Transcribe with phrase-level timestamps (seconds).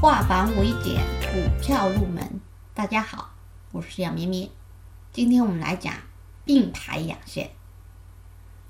[0.00, 2.40] 化繁为简，股票入门。
[2.72, 3.34] 大家好，
[3.70, 4.50] 我是杨咩咩。
[5.12, 5.92] 今天我们来讲
[6.42, 7.50] 并排阳线，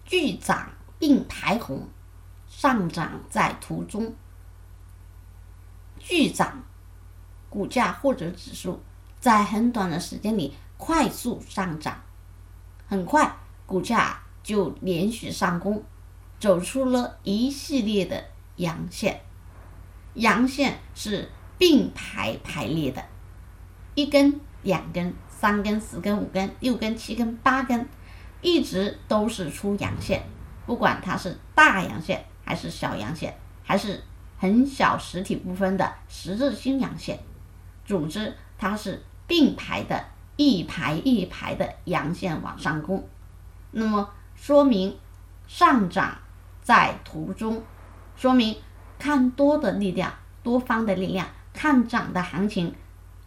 [0.04, 1.86] 巨涨并排红，
[2.48, 4.12] 上涨在途中。
[6.00, 6.64] 巨涨，
[7.48, 8.82] 股价或者指数
[9.20, 12.02] 在很短的时间里快速上涨，
[12.88, 13.36] 很快
[13.66, 15.84] 股价就连续上攻，
[16.40, 18.24] 走出了一系列的
[18.56, 19.20] 阳线。
[20.14, 23.04] 阳线是并排排列的，
[23.94, 27.88] 一根、两根、三根、四根、五根、六根、七根、八根，
[28.40, 30.22] 一直都是出阳线。
[30.66, 34.02] 不管它是大阳线还是小阳线，还是
[34.38, 37.20] 很小实体部分的十字星阳线，
[37.84, 40.04] 总之它是并排的，
[40.36, 43.06] 一排一排的阳线往上攻。
[43.70, 44.98] 那么说明
[45.46, 46.18] 上涨
[46.62, 47.62] 在途中，
[48.16, 48.56] 说明。
[49.00, 50.12] 看多的力量，
[50.44, 52.72] 多方的力量，看涨的行情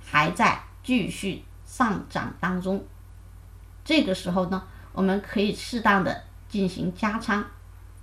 [0.05, 2.85] 还在继续上涨当中。
[3.83, 4.63] 这个时候呢，
[4.93, 7.43] 我们可以适当的进行加仓，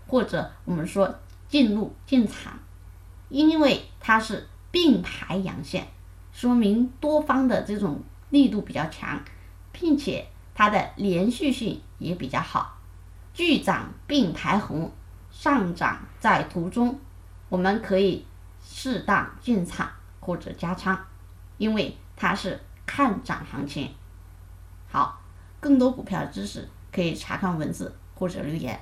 [0.06, 2.58] 或者我们说进入进场，
[3.28, 5.86] 因为它是并排阳线，
[6.32, 9.22] 说明多方的这种力度比较强，
[9.72, 12.78] 并且它的连续性也比较好，
[13.32, 14.90] 巨涨并排红，
[15.30, 16.98] 上涨在途中。
[17.50, 18.24] 我们可以
[18.64, 20.98] 适当进场或者加仓，
[21.58, 23.92] 因为它是看涨行情。
[24.88, 25.20] 好，
[25.60, 28.80] 更多股票知识可以查看文字或者留言。